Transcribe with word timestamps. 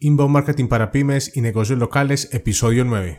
Inbound 0.00 0.32
Marketing 0.32 0.66
para 0.66 0.92
Pymes 0.92 1.36
y 1.36 1.42
Negocios 1.42 1.78
Locales, 1.78 2.30
episodio 2.32 2.86
9. 2.86 3.18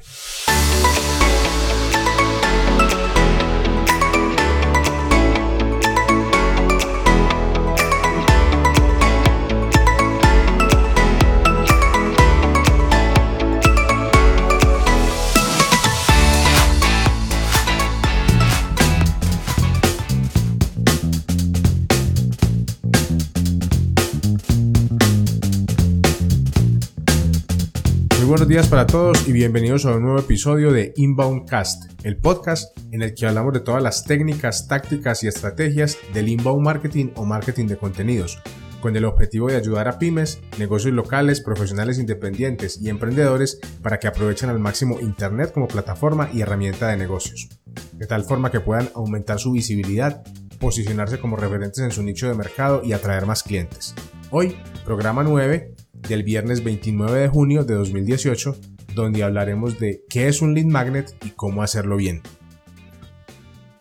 Buenos 28.41 28.55
días 28.55 28.69
para 28.69 28.87
todos 28.87 29.27
y 29.27 29.33
bienvenidos 29.33 29.85
a 29.85 29.95
un 29.95 30.01
nuevo 30.01 30.17
episodio 30.17 30.73
de 30.73 30.93
Inbound 30.95 31.47
Cast, 31.47 31.91
el 32.03 32.17
podcast 32.17 32.75
en 32.91 33.03
el 33.03 33.13
que 33.13 33.27
hablamos 33.27 33.53
de 33.53 33.59
todas 33.59 33.83
las 33.83 34.03
técnicas, 34.03 34.67
tácticas 34.67 35.23
y 35.23 35.27
estrategias 35.27 35.99
del 36.11 36.27
inbound 36.27 36.65
marketing 36.65 37.11
o 37.17 37.23
marketing 37.23 37.67
de 37.67 37.77
contenidos, 37.77 38.41
con 38.81 38.95
el 38.95 39.05
objetivo 39.05 39.47
de 39.47 39.57
ayudar 39.57 39.87
a 39.87 39.99
pymes, 39.99 40.41
negocios 40.57 40.91
locales, 40.95 41.39
profesionales 41.39 41.99
independientes 41.99 42.81
y 42.81 42.89
emprendedores 42.89 43.59
para 43.83 43.99
que 43.99 44.07
aprovechen 44.07 44.49
al 44.49 44.57
máximo 44.57 44.99
Internet 44.99 45.51
como 45.53 45.67
plataforma 45.67 46.27
y 46.33 46.41
herramienta 46.41 46.87
de 46.87 46.97
negocios, 46.97 47.47
de 47.93 48.07
tal 48.07 48.23
forma 48.23 48.49
que 48.49 48.59
puedan 48.59 48.89
aumentar 48.95 49.37
su 49.37 49.51
visibilidad, 49.51 50.23
posicionarse 50.59 51.19
como 51.19 51.35
referentes 51.35 51.83
en 51.83 51.91
su 51.91 52.01
nicho 52.01 52.27
de 52.27 52.33
mercado 52.33 52.81
y 52.83 52.93
atraer 52.93 53.27
más 53.27 53.43
clientes. 53.43 53.93
Hoy, 54.31 54.57
programa 54.83 55.21
9, 55.21 55.75
del 56.07 56.23
viernes 56.23 56.63
29 56.63 57.19
de 57.19 57.27
junio 57.27 57.63
de 57.63 57.75
2018, 57.75 58.55
donde 58.95 59.23
hablaremos 59.23 59.79
de 59.79 60.03
qué 60.09 60.27
es 60.27 60.41
un 60.41 60.53
lead 60.53 60.65
magnet 60.65 61.15
y 61.25 61.29
cómo 61.31 61.63
hacerlo 61.63 61.97
bien. 61.97 62.21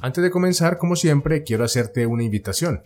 Antes 0.00 0.24
de 0.24 0.30
comenzar, 0.30 0.78
como 0.78 0.96
siempre, 0.96 1.42
quiero 1.42 1.64
hacerte 1.64 2.06
una 2.06 2.22
invitación. 2.22 2.82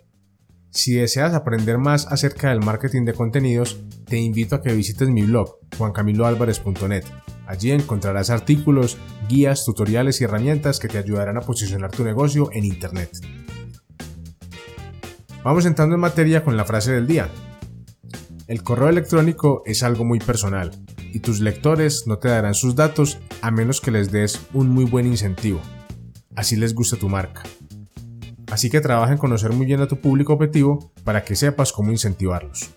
Si 0.70 0.94
deseas 0.94 1.34
aprender 1.34 1.78
más 1.78 2.06
acerca 2.08 2.50
del 2.50 2.58
marketing 2.58 3.04
de 3.04 3.12
contenidos, 3.12 3.80
te 4.06 4.18
invito 4.18 4.56
a 4.56 4.62
que 4.62 4.72
visites 4.72 5.08
mi 5.08 5.22
blog, 5.22 5.58
juancamiloalvarez.net. 5.78 7.04
Allí 7.46 7.70
encontrarás 7.70 8.30
artículos, 8.30 8.98
guías, 9.28 9.64
tutoriales 9.64 10.20
y 10.20 10.24
herramientas 10.24 10.80
que 10.80 10.88
te 10.88 10.98
ayudarán 10.98 11.36
a 11.36 11.42
posicionar 11.42 11.92
tu 11.92 12.02
negocio 12.02 12.50
en 12.52 12.64
Internet. 12.64 13.10
Vamos 15.44 15.66
entrando 15.66 15.94
en 15.94 16.00
materia 16.00 16.42
con 16.42 16.56
la 16.56 16.64
frase 16.64 16.92
del 16.92 17.06
día. 17.06 17.28
El 18.46 18.62
correo 18.62 18.90
electrónico 18.90 19.62
es 19.64 19.82
algo 19.82 20.04
muy 20.04 20.18
personal 20.18 20.70
y 21.14 21.20
tus 21.20 21.40
lectores 21.40 22.06
no 22.06 22.18
te 22.18 22.28
darán 22.28 22.52
sus 22.52 22.76
datos 22.76 23.18
a 23.40 23.50
menos 23.50 23.80
que 23.80 23.90
les 23.90 24.12
des 24.12 24.38
un 24.52 24.68
muy 24.68 24.84
buen 24.84 25.06
incentivo. 25.06 25.62
Así 26.36 26.54
les 26.56 26.74
gusta 26.74 26.98
tu 26.98 27.08
marca. 27.08 27.42
Así 28.50 28.68
que 28.68 28.82
trabaja 28.82 29.12
en 29.12 29.18
conocer 29.18 29.52
muy 29.52 29.64
bien 29.64 29.80
a 29.80 29.88
tu 29.88 29.98
público 29.98 30.34
objetivo 30.34 30.92
para 31.04 31.24
que 31.24 31.36
sepas 31.36 31.72
cómo 31.72 31.90
incentivarlos. 31.90 32.70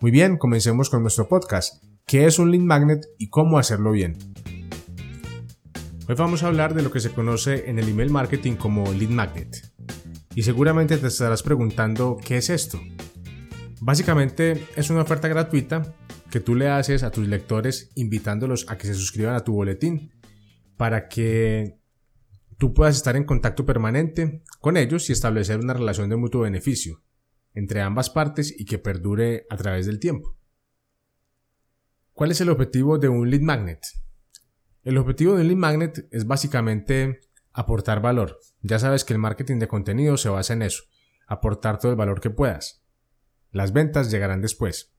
Muy 0.00 0.10
bien, 0.10 0.36
comencemos 0.36 0.90
con 0.90 1.00
nuestro 1.00 1.26
podcast. 1.26 1.82
¿Qué 2.06 2.26
es 2.26 2.38
un 2.38 2.50
lead 2.50 2.62
magnet 2.62 3.06
y 3.16 3.30
cómo 3.30 3.58
hacerlo 3.58 3.92
bien? 3.92 4.18
Hoy 6.06 6.14
vamos 6.16 6.42
a 6.42 6.48
hablar 6.48 6.74
de 6.74 6.82
lo 6.82 6.90
que 6.90 7.00
se 7.00 7.12
conoce 7.12 7.70
en 7.70 7.78
el 7.78 7.88
email 7.88 8.10
marketing 8.10 8.56
como 8.56 8.92
lead 8.92 9.08
magnet. 9.08 9.72
Y 10.34 10.42
seguramente 10.42 10.98
te 10.98 11.06
estarás 11.06 11.42
preguntando 11.42 12.18
qué 12.22 12.36
es 12.36 12.50
esto. 12.50 12.78
Básicamente 13.80 14.66
es 14.76 14.90
una 14.90 15.02
oferta 15.02 15.28
gratuita 15.28 15.94
que 16.30 16.40
tú 16.40 16.54
le 16.54 16.68
haces 16.68 17.02
a 17.02 17.10
tus 17.10 17.28
lectores 17.28 17.90
invitándolos 17.94 18.66
a 18.68 18.76
que 18.76 18.86
se 18.86 18.94
suscriban 18.94 19.34
a 19.34 19.44
tu 19.44 19.54
boletín 19.54 20.12
para 20.76 21.08
que 21.08 21.78
tú 22.58 22.74
puedas 22.74 22.96
estar 22.96 23.16
en 23.16 23.24
contacto 23.24 23.64
permanente 23.64 24.42
con 24.60 24.76
ellos 24.76 25.08
y 25.08 25.12
establecer 25.12 25.60
una 25.60 25.74
relación 25.74 26.10
de 26.10 26.16
mutuo 26.16 26.42
beneficio 26.42 27.02
entre 27.54 27.80
ambas 27.80 28.10
partes 28.10 28.54
y 28.58 28.64
que 28.64 28.78
perdure 28.78 29.46
a 29.48 29.56
través 29.56 29.86
del 29.86 30.00
tiempo. 30.00 30.36
¿Cuál 32.12 32.32
es 32.32 32.40
el 32.40 32.50
objetivo 32.50 32.98
de 32.98 33.08
un 33.08 33.30
lead 33.30 33.42
magnet? 33.42 33.80
El 34.82 34.98
objetivo 34.98 35.34
de 35.34 35.42
un 35.42 35.48
lead 35.48 35.56
magnet 35.56 36.08
es 36.10 36.26
básicamente 36.26 37.20
aportar 37.52 38.00
valor. 38.00 38.38
Ya 38.60 38.78
sabes 38.78 39.04
que 39.04 39.12
el 39.12 39.18
marketing 39.20 39.58
de 39.58 39.68
contenido 39.68 40.16
se 40.16 40.28
basa 40.28 40.52
en 40.52 40.62
eso, 40.62 40.82
aportar 41.26 41.78
todo 41.78 41.92
el 41.92 41.96
valor 41.96 42.20
que 42.20 42.30
puedas. 42.30 42.84
Las 43.50 43.72
ventas 43.72 44.10
llegarán 44.10 44.40
después. 44.42 44.94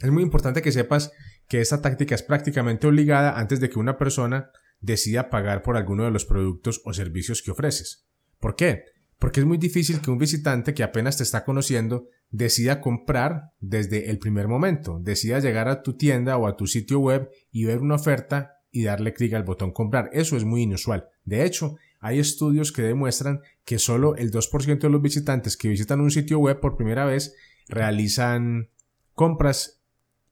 Es 0.00 0.10
muy 0.10 0.22
importante 0.22 0.62
que 0.62 0.72
sepas 0.72 1.12
que 1.48 1.60
esta 1.60 1.82
táctica 1.82 2.14
es 2.14 2.22
prácticamente 2.22 2.86
obligada 2.86 3.38
antes 3.38 3.60
de 3.60 3.68
que 3.68 3.78
una 3.78 3.98
persona 3.98 4.50
decida 4.80 5.28
pagar 5.28 5.62
por 5.62 5.76
alguno 5.76 6.04
de 6.04 6.10
los 6.10 6.24
productos 6.24 6.80
o 6.84 6.92
servicios 6.92 7.42
que 7.42 7.50
ofreces. 7.50 8.06
¿Por 8.38 8.56
qué? 8.56 8.84
Porque 9.18 9.40
es 9.40 9.46
muy 9.46 9.58
difícil 9.58 10.00
que 10.00 10.10
un 10.10 10.16
visitante 10.16 10.72
que 10.72 10.82
apenas 10.82 11.18
te 11.18 11.22
está 11.22 11.44
conociendo 11.44 12.08
decida 12.30 12.80
comprar 12.80 13.52
desde 13.58 14.10
el 14.10 14.18
primer 14.18 14.48
momento, 14.48 14.98
decida 15.02 15.40
llegar 15.40 15.68
a 15.68 15.82
tu 15.82 15.96
tienda 15.96 16.38
o 16.38 16.46
a 16.46 16.56
tu 16.56 16.66
sitio 16.66 17.00
web 17.00 17.28
y 17.50 17.64
ver 17.64 17.80
una 17.80 17.96
oferta 17.96 18.54
y 18.70 18.84
darle 18.84 19.12
clic 19.12 19.34
al 19.34 19.42
botón 19.42 19.72
comprar. 19.72 20.08
Eso 20.12 20.36
es 20.36 20.44
muy 20.44 20.62
inusual. 20.62 21.08
De 21.24 21.44
hecho, 21.44 21.76
hay 22.00 22.18
estudios 22.18 22.72
que 22.72 22.82
demuestran 22.82 23.40
que 23.64 23.78
solo 23.78 24.16
el 24.16 24.30
2% 24.30 24.78
de 24.78 24.88
los 24.88 25.02
visitantes 25.02 25.56
que 25.56 25.68
visitan 25.68 26.00
un 26.00 26.10
sitio 26.10 26.38
web 26.38 26.58
por 26.58 26.76
primera 26.76 27.04
vez 27.04 27.34
realizan 27.68 28.70
compras 29.14 29.82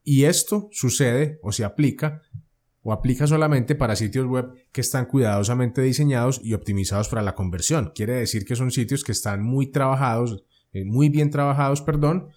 y 0.03 0.25
esto 0.25 0.69
sucede 0.73 1.39
o 1.43 1.53
se 1.53 1.65
aplica 1.65 2.23
o 2.83 2.93
aplica 2.93 3.27
solamente 3.27 3.75
para 3.75 3.97
sitios 3.97 4.27
web 4.27 4.51
que 4.73 4.81
están 4.81 5.05
cuidadosamente 5.07 5.83
diseñados 5.83 6.41
y 6.43 6.55
optimizados 6.55 7.09
para 7.09 7.23
la 7.23 7.35
conversión. 7.35 7.93
Quiere 7.95 8.15
decir 8.15 8.47
que 8.47 8.57
son 8.57 8.71
sitios 8.71 9.05
que 9.05 9.13
están 9.13 9.43
muy 9.43 9.71
trabajados, 9.71 10.45
eh, 10.73 10.87
muy 10.87 11.11
bien 11.11 11.31
trabajados, 11.31 11.83
perdón, 11.83 12.29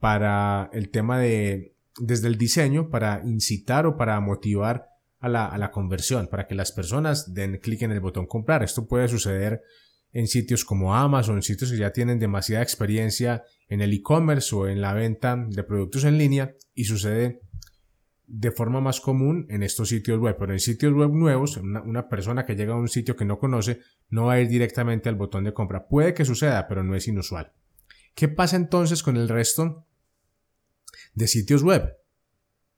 para 0.00 0.68
el 0.72 0.90
tema 0.90 1.18
de 1.20 1.74
desde 2.00 2.26
el 2.26 2.36
diseño 2.36 2.90
para 2.90 3.22
incitar 3.24 3.86
o 3.86 3.96
para 3.96 4.18
motivar 4.20 4.88
a 5.24 5.56
la, 5.56 5.70
conversión, 5.70 6.28
para 6.28 6.46
que 6.46 6.54
las 6.54 6.70
personas 6.70 7.32
den 7.32 7.58
clic 7.58 7.80
en 7.82 7.92
el 7.92 8.00
botón 8.00 8.26
comprar. 8.26 8.62
Esto 8.62 8.86
puede 8.86 9.08
suceder 9.08 9.62
en 10.12 10.26
sitios 10.26 10.66
como 10.66 10.94
Amazon, 10.94 11.42
sitios 11.42 11.70
que 11.70 11.78
ya 11.78 11.92
tienen 11.92 12.18
demasiada 12.18 12.62
experiencia 12.62 13.42
en 13.68 13.80
el 13.80 13.94
e-commerce 13.94 14.54
o 14.54 14.68
en 14.68 14.82
la 14.82 14.92
venta 14.92 15.42
de 15.48 15.64
productos 15.64 16.04
en 16.04 16.18
línea 16.18 16.54
y 16.74 16.84
sucede 16.84 17.40
de 18.26 18.50
forma 18.50 18.82
más 18.82 19.00
común 19.00 19.46
en 19.48 19.62
estos 19.62 19.88
sitios 19.88 20.18
web, 20.18 20.36
pero 20.38 20.52
en 20.52 20.60
sitios 20.60 20.92
web 20.92 21.10
nuevos, 21.10 21.56
una, 21.56 21.82
una, 21.82 22.08
persona 22.08 22.44
que 22.44 22.54
llega 22.54 22.74
a 22.74 22.78
un 22.78 22.88
sitio 22.88 23.16
que 23.16 23.24
no 23.24 23.38
conoce 23.38 23.80
no 24.10 24.26
va 24.26 24.34
a 24.34 24.40
ir 24.40 24.48
directamente 24.48 25.08
al 25.08 25.14
botón 25.14 25.44
de 25.44 25.54
compra. 25.54 25.88
Puede 25.88 26.12
que 26.12 26.26
suceda, 26.26 26.68
pero 26.68 26.84
no 26.84 26.94
es 26.94 27.08
inusual. 27.08 27.52
¿Qué 28.14 28.28
pasa 28.28 28.56
entonces 28.56 29.02
con 29.02 29.16
el 29.16 29.28
resto 29.28 29.86
de 31.14 31.28
sitios 31.28 31.62
web? 31.62 31.96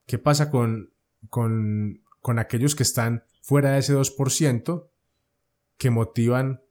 ¿Qué 0.05 0.17
pasa 0.17 0.49
con, 0.49 0.93
con 1.29 2.01
con 2.27 2.39
aquellos 2.39 2.75
que 2.75 2.83
están 2.83 3.23
fuera 3.41 3.71
de 3.71 3.79
ese 3.79 3.95
2% 3.95 4.89
que 5.77 5.89
motivan 5.89 6.61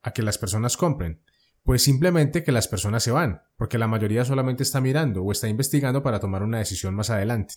a 0.00 0.12
que 0.12 0.22
las 0.22 0.38
personas 0.38 0.78
compren? 0.78 1.20
Pues 1.64 1.82
simplemente 1.82 2.42
que 2.42 2.50
las 2.50 2.66
personas 2.66 3.02
se 3.02 3.10
van, 3.10 3.42
porque 3.58 3.76
la 3.76 3.88
mayoría 3.88 4.24
solamente 4.24 4.62
está 4.62 4.80
mirando 4.80 5.22
o 5.22 5.32
está 5.32 5.48
investigando 5.48 6.02
para 6.02 6.18
tomar 6.18 6.42
una 6.42 6.60
decisión 6.60 6.94
más 6.94 7.10
adelante. 7.10 7.56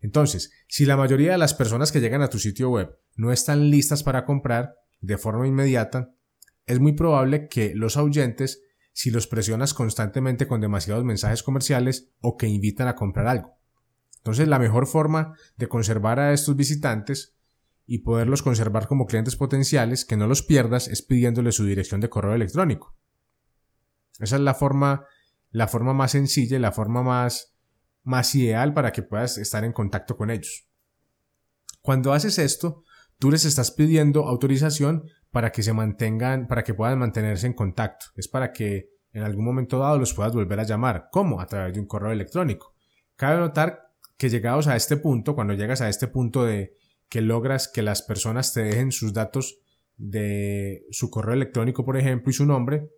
Entonces, 0.00 0.52
si 0.66 0.86
la 0.86 0.96
mayoría 0.96 1.32
de 1.32 1.38
las 1.38 1.52
personas 1.52 1.92
que 1.92 2.00
llegan 2.00 2.22
a 2.22 2.30
tu 2.30 2.38
sitio 2.38 2.70
web 2.70 2.98
no 3.14 3.30
están 3.30 3.68
listas 3.68 4.02
para 4.02 4.24
comprar 4.24 4.74
de 5.02 5.18
forma 5.18 5.46
inmediata, 5.46 6.14
es 6.64 6.80
muy 6.80 6.94
probable 6.94 7.46
que 7.48 7.74
los 7.74 7.98
ahuyentes 7.98 8.62
si 8.94 9.10
los 9.10 9.26
presionas 9.26 9.74
constantemente 9.74 10.46
con 10.46 10.62
demasiados 10.62 11.04
mensajes 11.04 11.42
comerciales 11.42 12.14
o 12.22 12.38
que 12.38 12.46
invitan 12.46 12.88
a 12.88 12.96
comprar 12.96 13.26
algo. 13.26 13.53
Entonces 14.24 14.48
la 14.48 14.58
mejor 14.58 14.86
forma 14.86 15.36
de 15.58 15.68
conservar 15.68 16.18
a 16.18 16.32
estos 16.32 16.56
visitantes 16.56 17.36
y 17.84 17.98
poderlos 17.98 18.42
conservar 18.42 18.88
como 18.88 19.04
clientes 19.04 19.36
potenciales, 19.36 20.06
que 20.06 20.16
no 20.16 20.26
los 20.26 20.42
pierdas, 20.42 20.88
es 20.88 21.02
pidiéndoles 21.02 21.56
su 21.56 21.66
dirección 21.66 22.00
de 22.00 22.08
correo 22.08 22.32
electrónico. 22.32 22.96
Esa 24.18 24.36
es 24.36 24.42
la 24.42 24.54
forma, 24.54 25.04
la 25.50 25.68
forma 25.68 25.92
más 25.92 26.12
sencilla 26.12 26.56
y 26.56 26.60
la 26.60 26.72
forma 26.72 27.02
más, 27.02 27.54
más 28.02 28.34
ideal 28.34 28.72
para 28.72 28.92
que 28.92 29.02
puedas 29.02 29.36
estar 29.36 29.62
en 29.62 29.74
contacto 29.74 30.16
con 30.16 30.30
ellos. 30.30 30.70
Cuando 31.82 32.14
haces 32.14 32.38
esto, 32.38 32.82
tú 33.18 33.30
les 33.30 33.44
estás 33.44 33.72
pidiendo 33.72 34.26
autorización 34.26 35.04
para 35.30 35.52
que 35.52 35.62
se 35.62 35.74
mantengan, 35.74 36.46
para 36.46 36.64
que 36.64 36.72
puedan 36.72 36.98
mantenerse 36.98 37.46
en 37.46 37.52
contacto. 37.52 38.06
Es 38.16 38.28
para 38.28 38.52
que 38.52 38.88
en 39.12 39.22
algún 39.22 39.44
momento 39.44 39.80
dado 39.80 39.98
los 39.98 40.14
puedas 40.14 40.32
volver 40.32 40.60
a 40.60 40.64
llamar. 40.64 41.08
¿Cómo? 41.12 41.42
A 41.42 41.46
través 41.46 41.74
de 41.74 41.80
un 41.80 41.86
correo 41.86 42.10
electrónico. 42.10 42.74
Cabe 43.16 43.38
notar 43.38 43.83
que 44.16 44.28
llegados 44.28 44.66
a 44.66 44.76
este 44.76 44.96
punto, 44.96 45.34
cuando 45.34 45.54
llegas 45.54 45.80
a 45.80 45.88
este 45.88 46.06
punto 46.06 46.44
de 46.44 46.76
que 47.08 47.20
logras 47.20 47.68
que 47.68 47.82
las 47.82 48.02
personas 48.02 48.52
te 48.52 48.62
dejen 48.62 48.92
sus 48.92 49.12
datos 49.12 49.58
de 49.96 50.84
su 50.90 51.10
correo 51.10 51.34
electrónico, 51.34 51.84
por 51.84 51.96
ejemplo, 51.96 52.30
y 52.30 52.34
su 52.34 52.46
nombre, 52.46 52.90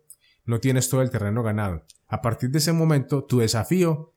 no 0.45 0.59
tienes 0.59 0.89
todo 0.89 1.01
el 1.01 1.09
terreno 1.09 1.43
ganado. 1.43 1.85
A 2.07 2.21
partir 2.21 2.49
de 2.49 2.59
ese 2.59 2.73
momento, 2.73 3.25
tu 3.25 3.39
desafío 3.39 4.13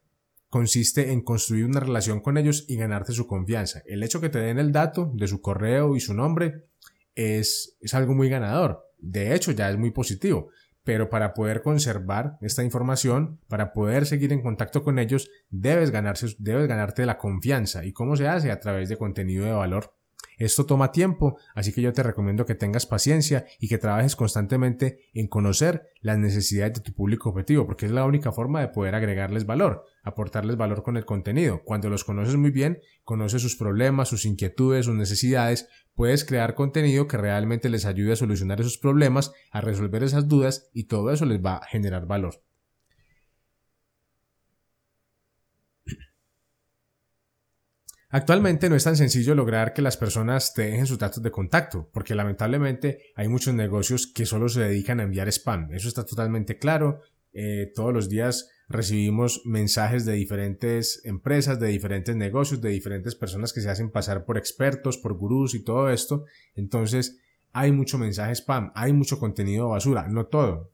consiste 0.48 1.12
en 1.12 1.22
construir 1.22 1.64
una 1.64 1.80
relación 1.80 2.20
con 2.20 2.36
ellos 2.36 2.64
y 2.68 2.76
ganarte 2.76 3.12
su 3.12 3.26
confianza. 3.26 3.82
El 3.86 4.02
hecho 4.02 4.20
que 4.20 4.28
te 4.28 4.38
den 4.38 4.58
el 4.58 4.72
dato 4.72 5.12
de 5.14 5.28
su 5.28 5.40
correo 5.40 5.96
y 5.96 6.00
su 6.00 6.14
nombre 6.14 6.66
es, 7.14 7.76
es 7.80 7.94
algo 7.94 8.14
muy 8.14 8.28
ganador. 8.28 8.84
De 8.98 9.34
hecho, 9.34 9.52
ya 9.52 9.70
es 9.70 9.78
muy 9.78 9.90
positivo. 9.90 10.50
Pero 10.84 11.10
para 11.10 11.34
poder 11.34 11.62
conservar 11.62 12.38
esta 12.40 12.62
información, 12.62 13.38
para 13.48 13.72
poder 13.72 14.06
seguir 14.06 14.32
en 14.32 14.42
contacto 14.42 14.82
con 14.82 14.98
ellos, 14.98 15.30
debes, 15.50 15.90
ganarse, 15.90 16.34
debes 16.38 16.68
ganarte 16.68 17.04
la 17.06 17.18
confianza. 17.18 17.84
¿Y 17.84 17.92
cómo 17.92 18.16
se 18.16 18.28
hace? 18.28 18.50
A 18.50 18.60
través 18.60 18.88
de 18.88 18.96
contenido 18.96 19.44
de 19.44 19.52
valor. 19.52 19.94
Esto 20.40 20.64
toma 20.64 20.90
tiempo, 20.90 21.36
así 21.54 21.70
que 21.70 21.82
yo 21.82 21.92
te 21.92 22.02
recomiendo 22.02 22.46
que 22.46 22.54
tengas 22.54 22.86
paciencia 22.86 23.44
y 23.58 23.68
que 23.68 23.76
trabajes 23.76 24.16
constantemente 24.16 25.10
en 25.12 25.28
conocer 25.28 25.90
las 26.00 26.16
necesidades 26.16 26.72
de 26.72 26.80
tu 26.80 26.94
público 26.94 27.28
objetivo, 27.28 27.66
porque 27.66 27.84
es 27.84 27.92
la 27.92 28.06
única 28.06 28.32
forma 28.32 28.62
de 28.62 28.68
poder 28.68 28.94
agregarles 28.94 29.44
valor, 29.44 29.84
aportarles 30.02 30.56
valor 30.56 30.82
con 30.82 30.96
el 30.96 31.04
contenido. 31.04 31.60
Cuando 31.62 31.90
los 31.90 32.04
conoces 32.04 32.36
muy 32.36 32.52
bien, 32.52 32.80
conoces 33.04 33.42
sus 33.42 33.56
problemas, 33.56 34.08
sus 34.08 34.24
inquietudes, 34.24 34.86
sus 34.86 34.94
necesidades, 34.94 35.68
puedes 35.94 36.24
crear 36.24 36.54
contenido 36.54 37.06
que 37.06 37.18
realmente 37.18 37.68
les 37.68 37.84
ayude 37.84 38.14
a 38.14 38.16
solucionar 38.16 38.62
esos 38.62 38.78
problemas, 38.78 39.32
a 39.50 39.60
resolver 39.60 40.02
esas 40.02 40.26
dudas 40.26 40.70
y 40.72 40.84
todo 40.84 41.12
eso 41.12 41.26
les 41.26 41.44
va 41.44 41.56
a 41.56 41.66
generar 41.66 42.06
valor. 42.06 42.42
Actualmente 48.12 48.68
no 48.68 48.74
es 48.74 48.82
tan 48.82 48.96
sencillo 48.96 49.36
lograr 49.36 49.72
que 49.72 49.82
las 49.82 49.96
personas 49.96 50.52
te 50.52 50.62
dejen 50.62 50.86
sus 50.86 50.98
datos 50.98 51.22
de 51.22 51.30
contacto, 51.30 51.88
porque 51.92 52.16
lamentablemente 52.16 53.12
hay 53.14 53.28
muchos 53.28 53.54
negocios 53.54 54.08
que 54.08 54.26
solo 54.26 54.48
se 54.48 54.62
dedican 54.62 54.98
a 54.98 55.04
enviar 55.04 55.28
spam. 55.28 55.72
Eso 55.72 55.86
está 55.86 56.04
totalmente 56.04 56.58
claro. 56.58 57.02
Eh, 57.32 57.70
todos 57.72 57.94
los 57.94 58.08
días 58.08 58.50
recibimos 58.68 59.42
mensajes 59.44 60.04
de 60.04 60.14
diferentes 60.14 61.02
empresas, 61.04 61.60
de 61.60 61.68
diferentes 61.68 62.16
negocios, 62.16 62.60
de 62.60 62.70
diferentes 62.70 63.14
personas 63.14 63.52
que 63.52 63.60
se 63.60 63.70
hacen 63.70 63.92
pasar 63.92 64.24
por 64.24 64.36
expertos, 64.36 64.98
por 64.98 65.14
gurús 65.14 65.54
y 65.54 65.62
todo 65.62 65.88
esto. 65.88 66.24
Entonces 66.56 67.20
hay 67.52 67.70
mucho 67.70 67.96
mensaje 67.96 68.34
spam, 68.34 68.72
hay 68.74 68.92
mucho 68.92 69.20
contenido 69.20 69.68
basura, 69.68 70.08
no 70.08 70.26
todo. 70.26 70.72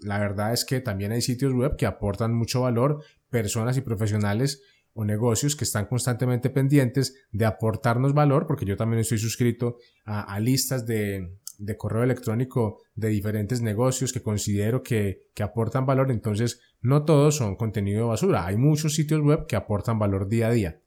La 0.00 0.18
verdad 0.18 0.52
es 0.52 0.64
que 0.64 0.80
también 0.80 1.12
hay 1.12 1.22
sitios 1.22 1.52
web 1.52 1.76
que 1.76 1.86
aportan 1.86 2.34
mucho 2.34 2.62
valor, 2.62 3.04
personas 3.30 3.76
y 3.76 3.82
profesionales 3.82 4.62
o 4.94 5.04
negocios 5.04 5.56
que 5.56 5.64
están 5.64 5.86
constantemente 5.86 6.50
pendientes 6.50 7.14
de 7.30 7.46
aportarnos 7.46 8.12
valor, 8.12 8.46
porque 8.46 8.66
yo 8.66 8.76
también 8.76 9.00
estoy 9.00 9.18
suscrito 9.18 9.76
a, 10.04 10.38
listas 10.40 10.86
de, 10.86 11.38
correo 11.78 12.02
electrónico 12.02 12.80
de 12.94 13.08
diferentes 13.08 13.62
negocios 13.62 14.12
que 14.12 14.22
considero 14.22 14.82
que, 14.82 15.22
que, 15.34 15.42
aportan 15.42 15.86
valor, 15.86 16.10
entonces 16.10 16.60
no 16.80 17.04
todos 17.04 17.36
son 17.36 17.56
contenido 17.56 18.08
basura, 18.08 18.46
hay 18.46 18.56
muchos 18.56 18.94
sitios 18.94 19.20
web 19.20 19.46
que 19.46 19.56
aportan 19.56 19.98
valor 19.98 20.28
día 20.28 20.48
a 20.48 20.50
día. 20.50 20.80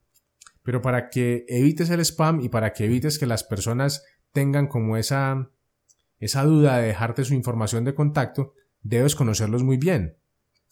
Pero 0.62 0.81
para 0.81 1.10
que 1.10 1.46
evites 1.48 1.90
el 1.90 2.00
spam 2.00 2.42
y 2.42 2.50
para 2.50 2.74
que 2.74 2.86
evites 2.86 3.19
que 3.19 3.28
las 3.28 3.44
personas 3.44 4.04
tengan 4.31 4.68
como 4.68 4.98
esa, 4.98 5.52
esa 6.19 6.44
duda 6.44 6.78
de 6.78 6.88
dejarte 6.88 7.24
su 7.24 7.34
información 7.34 7.86
de 7.86 7.96
contacto, 7.96 8.54
debes 8.81 9.16
conocerlos 9.16 9.63
muy 9.63 9.78
bien. 9.78 10.18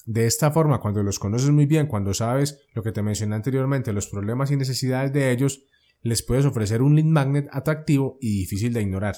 De 0.06 0.26
esta 0.26 0.52
forma, 0.52 0.80
cuando 0.80 1.02
los 1.02 1.18
conoces 1.18 1.50
muy 1.52 1.66
bien, 1.66 1.88
cuando 1.88 2.14
sabes 2.14 2.60
lo 2.74 2.84
que 2.84 2.92
te 2.92 3.02
mencioné 3.02 3.36
anteriormente, 3.36 3.94
los 3.94 4.08
problemas 4.08 4.52
y 4.52 4.58
necesidades 4.58 5.14
de 5.14 5.32
ellos, 5.32 5.66
les 6.02 6.22
puedes 6.24 6.46
ofrecer 6.46 6.82
un 6.82 6.96
lead 6.96 7.06
magnet 7.06 7.48
atractivo 7.52 8.18
y 8.20 8.40
difícil 8.40 8.74
de 8.74 8.82
ignorar. 8.82 9.16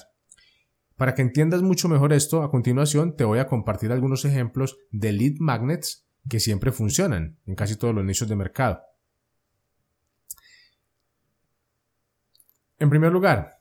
Para 0.96 1.14
que 1.14 1.22
entiendas 1.22 1.62
mucho 1.62 1.88
mejor 1.88 2.12
esto, 2.12 2.42
a 2.42 2.50
continuación 2.50 3.16
te 3.16 3.24
voy 3.24 3.40
a 3.40 3.48
compartir 3.48 3.90
algunos 3.90 4.24
ejemplos 4.24 4.78
de 4.92 5.12
lead 5.12 5.34
magnets 5.40 6.06
que 6.28 6.40
siempre 6.40 6.72
funcionan 6.72 7.38
en 7.46 7.54
casi 7.56 7.76
todos 7.76 7.94
los 7.94 8.04
nichos 8.04 8.28
de 8.28 8.36
mercado. 8.36 8.80
En 12.78 12.90
primer 12.90 13.10
lugar, 13.10 13.58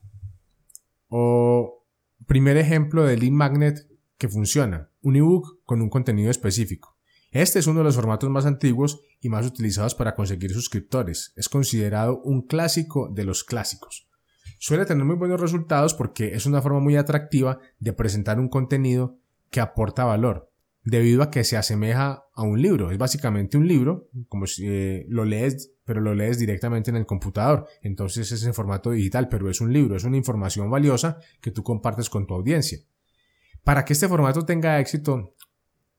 o 1.07 1.85
primer 2.27 2.57
ejemplo 2.57 3.03
de 3.03 3.17
lead 3.17 3.31
magnet 3.31 3.87
que 4.17 4.29
funciona, 4.29 4.91
un 5.01 5.15
ebook 5.15 5.61
con 5.65 5.81
un 5.81 5.89
contenido 5.89 6.29
específico. 6.29 6.94
Este 7.35 7.59
es 7.59 7.67
uno 7.67 7.79
de 7.79 7.83
los 7.83 7.97
formatos 7.97 8.29
más 8.29 8.45
antiguos 8.45 9.01
y 9.19 9.27
más 9.27 9.45
utilizados 9.45 9.93
para 9.93 10.15
conseguir 10.15 10.53
suscriptores. 10.53 11.33
Es 11.35 11.49
considerado 11.49 12.21
un 12.21 12.43
clásico 12.43 13.09
de 13.13 13.25
los 13.25 13.43
clásicos. 13.43 14.07
Suele 14.57 14.85
tener 14.85 15.03
muy 15.03 15.17
buenos 15.17 15.41
resultados 15.41 15.93
porque 15.93 16.33
es 16.33 16.45
una 16.45 16.61
forma 16.61 16.79
muy 16.79 16.95
atractiva 16.95 17.59
de 17.77 17.91
presentar 17.91 18.39
un 18.39 18.47
contenido 18.47 19.17
que 19.49 19.59
aporta 19.59 20.05
valor, 20.05 20.49
debido 20.85 21.23
a 21.23 21.29
que 21.29 21.43
se 21.43 21.57
asemeja 21.57 22.23
a 22.33 22.43
un 22.43 22.61
libro. 22.61 22.89
Es 22.89 22.97
básicamente 22.97 23.57
un 23.57 23.67
libro, 23.67 24.07
como 24.29 24.47
si 24.47 24.65
eh, 24.65 25.05
lo 25.09 25.25
lees, 25.25 25.73
pero 25.83 25.99
lo 25.99 26.15
lees 26.15 26.39
directamente 26.39 26.89
en 26.89 26.95
el 26.95 27.05
computador. 27.05 27.67
Entonces 27.81 28.31
es 28.31 28.45
en 28.45 28.53
formato 28.53 28.91
digital, 28.91 29.27
pero 29.27 29.49
es 29.49 29.59
un 29.59 29.73
libro, 29.73 29.97
es 29.97 30.05
una 30.05 30.15
información 30.15 30.69
valiosa 30.69 31.19
que 31.41 31.51
tú 31.51 31.63
compartes 31.63 32.09
con 32.09 32.27
tu 32.27 32.33
audiencia. 32.33 32.79
Para 33.65 33.83
que 33.83 33.91
este 33.91 34.07
formato 34.07 34.45
tenga 34.45 34.79
éxito, 34.79 35.33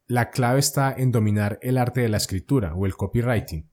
la 0.06 0.30
clave 0.30 0.60
está 0.60 0.94
en 0.96 1.10
dominar 1.10 1.58
el 1.62 1.78
arte 1.78 2.00
de 2.00 2.08
la 2.08 2.16
escritura 2.16 2.74
o 2.74 2.86
el 2.86 2.94
copywriting, 2.94 3.68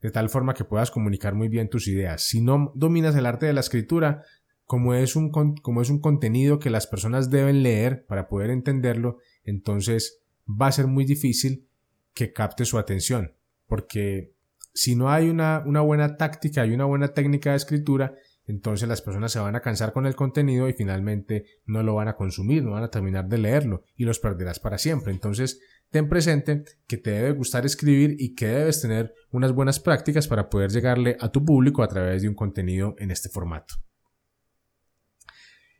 de 0.00 0.10
tal 0.10 0.28
forma 0.28 0.54
que 0.54 0.64
puedas 0.64 0.90
comunicar 0.90 1.34
muy 1.34 1.48
bien 1.48 1.68
tus 1.68 1.88
ideas. 1.88 2.22
Si 2.22 2.40
no 2.40 2.72
dominas 2.74 3.14
el 3.16 3.26
arte 3.26 3.46
de 3.46 3.52
la 3.52 3.60
escritura, 3.60 4.22
como 4.64 4.94
es 4.94 5.16
un, 5.16 5.30
como 5.30 5.82
es 5.82 5.90
un 5.90 6.00
contenido 6.00 6.58
que 6.58 6.70
las 6.70 6.86
personas 6.86 7.30
deben 7.30 7.62
leer 7.62 8.04
para 8.06 8.28
poder 8.28 8.50
entenderlo, 8.50 9.18
entonces 9.42 10.22
va 10.48 10.68
a 10.68 10.72
ser 10.72 10.86
muy 10.86 11.04
difícil 11.04 11.66
que 12.14 12.32
capte 12.32 12.64
su 12.64 12.78
atención, 12.78 13.34
porque 13.66 14.34
si 14.74 14.94
no 14.94 15.10
hay 15.10 15.28
una, 15.28 15.62
una 15.66 15.80
buena 15.80 16.16
táctica 16.16 16.66
y 16.66 16.72
una 16.72 16.84
buena 16.84 17.08
técnica 17.08 17.50
de 17.50 17.56
escritura, 17.56 18.14
entonces 18.50 18.88
las 18.88 19.00
personas 19.00 19.32
se 19.32 19.38
van 19.38 19.56
a 19.56 19.60
cansar 19.60 19.92
con 19.92 20.06
el 20.06 20.16
contenido 20.16 20.68
y 20.68 20.72
finalmente 20.72 21.46
no 21.66 21.82
lo 21.82 21.94
van 21.94 22.08
a 22.08 22.16
consumir, 22.16 22.62
no 22.62 22.72
van 22.72 22.82
a 22.82 22.90
terminar 22.90 23.28
de 23.28 23.38
leerlo 23.38 23.84
y 23.96 24.04
los 24.04 24.18
perderás 24.18 24.58
para 24.58 24.76
siempre. 24.76 25.12
Entonces, 25.12 25.60
ten 25.90 26.08
presente 26.08 26.64
que 26.86 26.96
te 26.96 27.10
debe 27.10 27.32
gustar 27.32 27.64
escribir 27.64 28.16
y 28.18 28.34
que 28.34 28.46
debes 28.46 28.82
tener 28.82 29.14
unas 29.30 29.52
buenas 29.52 29.80
prácticas 29.80 30.28
para 30.28 30.50
poder 30.50 30.70
llegarle 30.70 31.16
a 31.20 31.30
tu 31.30 31.44
público 31.44 31.82
a 31.82 31.88
través 31.88 32.22
de 32.22 32.28
un 32.28 32.34
contenido 32.34 32.94
en 32.98 33.10
este 33.10 33.28
formato. 33.28 33.74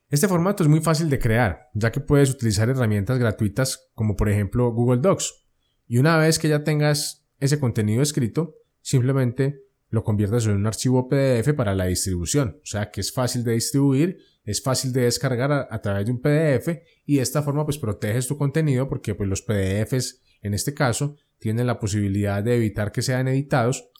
Este 0.08 0.26
formato 0.26 0.62
es 0.62 0.68
muy 0.68 0.80
fácil 0.80 1.08
de 1.08 1.18
crear, 1.18 1.68
ya 1.74 1.92
que 1.92 2.00
puedes 2.00 2.30
utilizar 2.30 2.68
herramientas 2.68 3.18
gratuitas 3.18 3.90
como 3.94 4.16
por 4.16 4.28
ejemplo 4.28 4.72
Google 4.72 5.00
Docs. 5.00 5.46
Y 5.86 5.98
una 5.98 6.16
vez 6.16 6.38
que 6.38 6.48
ya 6.48 6.64
tengas 6.64 7.26
ese 7.38 7.60
contenido 7.60 8.02
escrito, 8.02 8.56
simplemente 8.80 9.69
lo 9.90 10.04
conviertas 10.04 10.46
en 10.46 10.52
un 10.52 10.66
archivo 10.66 11.08
PDF 11.08 11.52
para 11.54 11.74
la 11.74 11.86
distribución. 11.86 12.60
O 12.62 12.66
sea 12.66 12.90
que 12.90 13.00
es 13.00 13.12
fácil 13.12 13.44
de 13.44 13.52
distribuir, 13.52 14.18
es 14.44 14.62
fácil 14.62 14.92
de 14.92 15.02
descargar 15.02 15.52
a, 15.52 15.82
través 15.82 16.06
de 16.06 16.12
un 16.12 16.20
PDF 16.20 16.82
y 17.04 17.16
de 17.16 17.22
esta 17.22 17.42
forma 17.42 17.64
pues 17.64 17.78
proteges 17.78 18.26
tu 18.26 18.38
contenido 18.38 18.88
porque 18.88 19.14
pues 19.14 19.28
los 19.28 19.42
PDFs 19.42 20.22
en 20.42 20.54
este 20.54 20.74
caso 20.74 21.16
tienen 21.38 21.66
la 21.66 21.78
posibilidad 21.78 22.42
de 22.42 22.56
evitar 22.56 22.92
que 22.92 23.02
sean 23.02 23.28
editados 23.28 23.90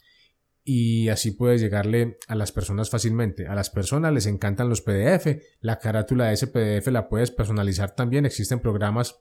y 0.63 1.09
así 1.09 1.33
puedes 1.33 1.61
llegarle 1.61 2.19
a 2.29 2.35
las 2.35 2.53
personas 2.53 2.91
fácilmente. 2.91 3.47
A 3.47 3.55
las 3.55 3.71
personas 3.71 4.13
les 4.13 4.27
encantan 4.27 4.69
los 4.69 4.83
PDF, 4.83 5.43
la 5.61 5.79
carátula 5.79 6.27
de 6.27 6.35
ese 6.35 6.47
PDF 6.47 6.87
la 6.89 7.09
puedes 7.09 7.31
personalizar 7.31 7.95
también, 7.97 8.27
existen 8.27 8.61
programas 8.61 9.17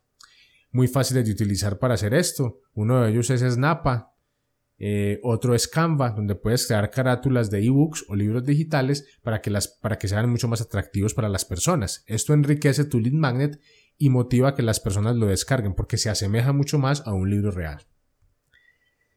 muy 0.71 0.87
fáciles 0.87 1.25
de 1.25 1.31
utilizar 1.31 1.79
para 1.79 1.95
hacer 1.95 2.13
esto. 2.13 2.59
Uno 2.73 3.01
de 3.01 3.11
ellos 3.11 3.29
es 3.29 3.41
Snappa, 3.41 4.13
eh, 4.79 5.19
otro 5.23 5.53
es 5.53 5.67
Canva, 5.67 6.11
donde 6.11 6.35
puedes 6.35 6.65
crear 6.65 6.89
carátulas 6.89 7.51
de 7.51 7.65
ebooks 7.65 8.05
o 8.07 8.15
libros 8.15 8.45
digitales 8.45 9.05
para 9.21 9.41
que, 9.41 9.49
las, 9.49 9.67
para 9.67 9.97
que 9.97 10.07
sean 10.07 10.29
mucho 10.29 10.47
más 10.47 10.61
atractivos 10.61 11.13
para 11.13 11.27
las 11.27 11.43
personas. 11.43 12.03
Esto 12.07 12.33
enriquece 12.33 12.85
tu 12.85 12.99
lead 12.99 13.13
magnet 13.13 13.59
y 13.97 14.09
motiva 14.09 14.49
a 14.49 14.55
que 14.55 14.63
las 14.63 14.79
personas 14.79 15.17
lo 15.17 15.27
descarguen 15.27 15.75
porque 15.75 15.97
se 15.97 16.09
asemeja 16.09 16.53
mucho 16.53 16.79
más 16.79 17.05
a 17.05 17.13
un 17.13 17.29
libro 17.29 17.51
real. 17.51 17.85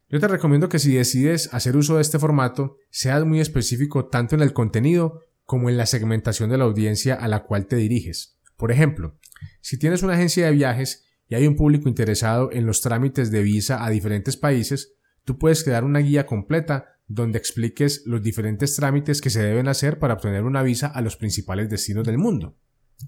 Yo 0.08 0.20
te 0.20 0.28
recomiendo 0.28 0.68
que 0.68 0.80
si 0.80 0.94
decides 0.94 1.54
hacer 1.54 1.76
uso 1.76 1.96
de 1.96 2.02
este 2.02 2.18
formato, 2.18 2.76
seas 2.90 3.24
muy 3.24 3.40
específico 3.40 4.06
tanto 4.06 4.34
en 4.34 4.42
el 4.42 4.52
contenido 4.52 5.20
como 5.44 5.70
en 5.70 5.76
la 5.76 5.86
segmentación 5.86 6.50
de 6.50 6.58
la 6.58 6.64
audiencia 6.64 7.14
a 7.14 7.28
la 7.28 7.44
cual 7.44 7.66
te 7.66 7.76
diriges. 7.76 8.36
Por 8.56 8.72
ejemplo, 8.72 9.16
si 9.60 9.78
tienes 9.78 10.02
una 10.02 10.14
agencia 10.14 10.46
de 10.46 10.52
viajes 10.52 11.06
y 11.28 11.36
hay 11.36 11.46
un 11.46 11.56
público 11.56 11.88
interesado 11.88 12.50
en 12.52 12.66
los 12.66 12.82
trámites 12.82 13.30
de 13.30 13.42
visa 13.42 13.84
a 13.84 13.90
diferentes 13.90 14.36
países, 14.36 14.94
Tú 15.24 15.38
puedes 15.38 15.62
crear 15.64 15.84
una 15.84 16.00
guía 16.00 16.26
completa 16.26 16.92
donde 17.06 17.38
expliques 17.38 18.02
los 18.06 18.22
diferentes 18.22 18.74
trámites 18.76 19.20
que 19.20 19.30
se 19.30 19.42
deben 19.42 19.68
hacer 19.68 19.98
para 19.98 20.14
obtener 20.14 20.44
una 20.44 20.62
visa 20.62 20.86
a 20.86 21.00
los 21.00 21.16
principales 21.16 21.68
destinos 21.68 22.04
del 22.04 22.18
mundo. 22.18 22.56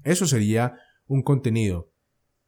Eso 0.02 0.26
sería 0.26 0.78
un 1.06 1.22
contenido 1.22 1.92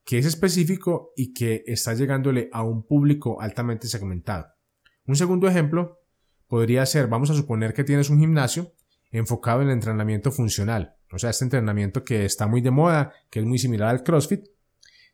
que 0.04 0.18
es 0.18 0.26
específico 0.26 1.12
y 1.16 1.34
que 1.34 1.64
está 1.66 1.94
llegándole 1.94 2.48
a 2.52 2.62
un 2.62 2.86
público 2.86 3.40
altamente 3.40 3.88
segmentado. 3.88 4.46
Un 5.04 5.16
segundo 5.16 5.48
ejemplo 5.48 6.00
podría 6.46 6.86
ser, 6.86 7.08
vamos 7.08 7.30
a 7.30 7.34
suponer 7.34 7.74
que 7.74 7.84
tienes 7.84 8.08
un 8.08 8.20
gimnasio 8.20 8.72
enfocado 9.10 9.62
en 9.62 9.68
el 9.68 9.74
entrenamiento 9.74 10.30
funcional, 10.30 10.96
o 11.12 11.18
sea, 11.18 11.30
este 11.30 11.44
entrenamiento 11.44 12.04
que 12.04 12.24
está 12.24 12.46
muy 12.46 12.60
de 12.60 12.70
moda, 12.70 13.12
que 13.30 13.40
es 13.40 13.46
muy 13.46 13.58
similar 13.58 13.88
al 13.88 14.02
CrossFit, 14.02 14.46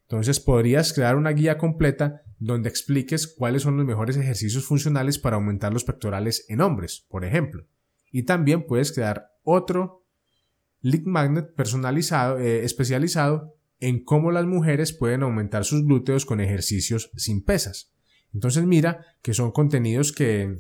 Entonces 0.03 0.41
podrías 0.41 0.93
crear 0.93 1.17
una 1.17 1.31
guía 1.31 1.57
completa 1.57 2.23
donde 2.45 2.69
expliques 2.69 3.29
cuáles 3.29 3.63
son 3.63 3.77
los 3.77 3.87
mejores 3.87 4.17
ejercicios 4.17 4.65
funcionales 4.65 5.19
para 5.19 5.37
aumentar 5.37 5.73
los 5.73 5.85
pectorales 5.85 6.45
en 6.49 6.61
hombres, 6.61 7.07
por 7.09 7.25
ejemplo. 7.25 7.67
Y 8.11 8.25
también 8.25 8.67
puedes 8.67 8.93
crear 8.93 9.31
otro 9.45 10.05
link 10.81 11.07
magnet 11.07 11.55
personalizado, 11.55 12.39
eh, 12.41 12.65
especializado 12.65 13.55
en 13.79 14.03
cómo 14.03 14.33
las 14.33 14.45
mujeres 14.45 14.93
pueden 14.93 15.23
aumentar 15.23 15.65
sus 15.65 15.85
glúteos 15.85 16.27
con 16.27 16.41
ejercicios 16.41 17.11
sin 17.17 17.45
pesas. 17.45 17.93
Entonces 18.35 18.65
mira 18.65 19.07
que 19.23 19.35
son 19.35 19.53
contenidos 19.53 20.13
que, 20.13 20.57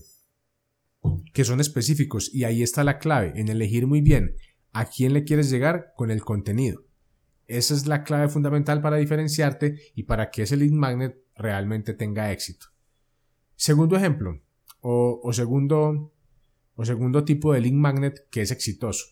que 1.32 1.44
son 1.44 1.60
específicos 1.60 2.32
y 2.32 2.44
ahí 2.44 2.62
está 2.62 2.84
la 2.84 2.98
clave, 2.98 3.32
en 3.34 3.48
elegir 3.48 3.88
muy 3.88 4.02
bien 4.02 4.36
a 4.72 4.84
quién 4.84 5.12
le 5.14 5.24
quieres 5.24 5.50
llegar 5.50 5.92
con 5.96 6.12
el 6.12 6.22
contenido. 6.22 6.84
Esa 7.48 7.74
es 7.74 7.86
la 7.86 8.04
clave 8.04 8.28
fundamental 8.28 8.80
para 8.80 8.96
diferenciarte 8.98 9.78
y 9.96 10.04
para 10.04 10.30
que 10.30 10.42
ese 10.42 10.56
lead 10.56 10.70
magnet 10.70 11.21
realmente 11.36 11.94
tenga 11.94 12.32
éxito. 12.32 12.66
Segundo 13.56 13.96
ejemplo, 13.96 14.40
o, 14.80 15.32
segundo, 15.32 16.12
o 16.74 16.84
segundo 16.84 17.24
tipo 17.24 17.52
de 17.52 17.60
link 17.60 17.74
magnet 17.74 18.28
que 18.30 18.42
es 18.42 18.50
exitoso. 18.50 19.06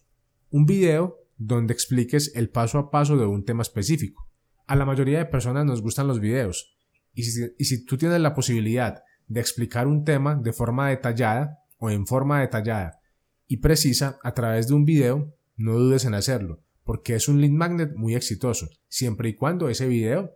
Un 0.50 0.66
video 0.66 1.18
donde 1.36 1.72
expliques 1.72 2.32
el 2.34 2.50
paso 2.50 2.78
a 2.78 2.90
paso 2.90 3.16
de 3.16 3.26
un 3.26 3.44
tema 3.44 3.62
específico. 3.62 4.28
A 4.66 4.76
la 4.76 4.84
mayoría 4.84 5.18
de 5.18 5.26
personas 5.26 5.64
nos 5.64 5.82
gustan 5.82 6.08
los 6.08 6.20
videos, 6.20 6.76
y 7.14 7.22
si, 7.22 7.42
y 7.58 7.64
si 7.64 7.84
tú 7.84 7.96
tienes 7.96 8.20
la 8.20 8.34
posibilidad 8.34 9.02
de 9.26 9.40
explicar 9.40 9.86
un 9.86 10.04
tema 10.04 10.34
de 10.34 10.52
forma 10.52 10.88
detallada 10.88 11.58
o 11.78 11.90
en 11.90 12.06
forma 12.06 12.40
detallada 12.40 13.00
y 13.46 13.58
precisa 13.58 14.18
a 14.22 14.34
través 14.34 14.68
de 14.68 14.74
un 14.74 14.84
video, 14.84 15.34
no 15.56 15.74
dudes 15.74 16.04
en 16.04 16.14
hacerlo, 16.14 16.62
porque 16.84 17.14
es 17.14 17.28
un 17.28 17.40
lead 17.40 17.52
magnet 17.52 17.94
muy 17.94 18.14
exitoso, 18.14 18.68
siempre 18.88 19.28
y 19.28 19.34
cuando 19.34 19.68
ese 19.68 19.86
video 19.86 20.32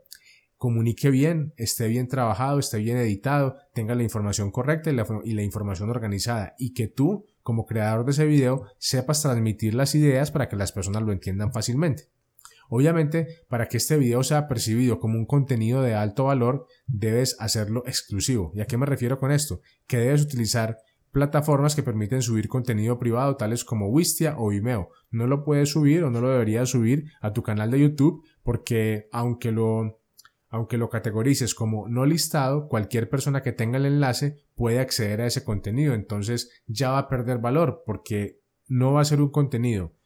comunique 0.64 1.11
bien, 1.11 1.52
esté 1.59 1.88
bien 1.88 2.09
trabajado, 2.09 2.59
esté 2.59 2.78
bien 2.78 2.97
editado, 2.97 3.59
tenga 3.75 3.94
la 3.94 4.02
información 4.02 4.50
correcta 4.50 4.90
y 4.90 4.94
la, 5.35 5.42
información 5.42 5.90
organizada 5.90 6.54
y 6.59 6.73
que 6.73 6.88
tú, 6.88 7.26
como 7.42 7.66
creador 7.66 8.06
de 8.06 8.12
ese 8.12 8.25
video, 8.25 8.64
sepas 8.78 9.21
transmitir 9.21 9.75
las 9.75 9.94
ideas 9.94 10.30
para 10.30 10.49
que 10.49 10.56
las 10.56 10.73
personas 10.73 11.02
lo 11.02 11.12
entiendan 11.12 11.52
fácilmente. 11.52 12.04
Obviamente, 12.71 13.26
para 13.50 13.68
que 13.68 13.76
este 13.76 13.99
video 13.99 14.23
sea 14.23 14.49
percibido 14.49 15.00
como 15.00 15.18
un 15.18 15.26
contenido 15.26 15.83
de 15.83 15.92
alto 15.92 16.25
valor, 16.25 16.66
debes 16.87 17.37
hacerlo 17.40 17.83
exclusivo. 17.87 18.50
¿Y 18.54 18.62
a 18.62 18.66
qué 18.66 18.78
me 18.78 18.87
refiero 18.87 19.18
con 19.18 19.33
esto? 19.33 19.61
Que 19.87 19.99
debes 19.99 20.23
utilizar 20.23 20.78
plataformas 21.12 21.76
que 21.76 21.83
permiten 21.83 22.23
subir 22.23 22.49
contenido 22.49 22.99
privado 22.99 23.37
tales 23.37 23.66
como 23.66 23.88
Wistia 23.88 24.37
o 24.38 24.49
Vimeo. 24.49 24.88
No 25.11 25.26
lo 25.26 25.44
puedes 25.44 25.68
subir 25.68 26.04
o 26.04 26.11
no 26.11 26.23
lo 26.23 26.30
deberías 26.30 26.71
subir 26.71 27.12
a 27.21 27.35
tu 27.35 27.42
canal 27.42 27.71
de 27.71 27.80
YouTube 27.80 28.25
porque 28.42 29.09
aunque 29.12 29.52
lo 29.52 30.00
aunque 30.54 30.78
lo 30.78 30.88
categorices 30.88 31.52
como 31.52 31.88
no 31.88 32.06
listado, 32.06 32.68
cualquier 32.68 33.11
persona 33.11 33.42
que 33.42 33.50
tenga 33.50 33.76
el 33.76 33.87
enlace 33.87 34.44
puede 34.54 34.78
acceder 34.78 35.20
a 35.20 35.26
ese 35.26 35.42
contenido, 35.42 35.94
entonces 35.94 36.62
ya 36.68 36.92
va 36.92 36.99
a 36.99 37.08
perder 37.08 37.38
valor 37.38 37.82
porque 37.84 38.38
no 38.68 38.92
va 38.92 39.00
a 39.00 39.04
ser 39.04 39.20
un 39.20 39.32
contenido 39.32 39.96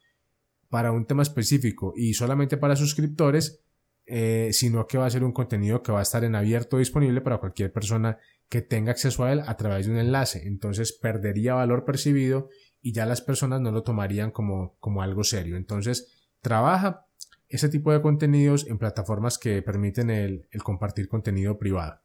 para 0.70 0.90
un 0.90 1.04
tema 1.04 1.22
específico 1.22 1.92
y 1.94 2.14
solamente 2.14 2.56
para 2.56 2.76
suscriptores, 2.76 3.62
eh, 4.06 4.48
sino 4.52 4.86
que 4.86 4.96
va 4.96 5.04
a 5.04 5.10
ser 5.10 5.22
un 5.22 5.32
contenido 5.32 5.82
que 5.82 5.92
va 5.92 5.98
a 5.98 6.02
estar 6.02 6.24
en 6.24 6.34
abierto 6.34 6.78
disponible 6.78 7.20
para 7.20 7.36
cualquier 7.36 7.70
persona 7.70 8.16
que 8.48 8.62
tenga 8.62 8.92
acceso 8.92 9.24
a 9.24 9.32
él 9.34 9.42
a 9.44 9.54
través 9.58 9.84
de 9.84 9.92
un 9.92 9.98
enlace. 9.98 10.46
Entonces 10.46 10.94
perdería 10.94 11.52
valor 11.52 11.84
percibido 11.84 12.48
y 12.80 12.94
ya 12.94 13.04
las 13.04 13.20
personas 13.20 13.60
no 13.60 13.70
lo 13.70 13.82
tomarían 13.82 14.30
como, 14.30 14.78
como 14.80 15.02
algo 15.02 15.24
serio. 15.24 15.58
Entonces 15.58 16.26
trabaja 16.40 17.07
ese 17.48 17.68
tipo 17.68 17.92
de 17.92 18.02
contenidos 18.02 18.66
en 18.68 18.78
plataformas 18.78 19.38
que 19.38 19.62
permiten 19.62 20.10
el, 20.10 20.46
compartir 20.62 21.08
contenido 21.08 21.58
privado. 21.58 22.00